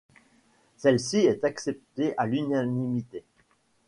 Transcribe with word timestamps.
Celle-ci 0.77 1.17
est 1.17 1.43
acceptée 1.43 2.15
à 2.17 2.25
l'unanimité. 2.25 3.23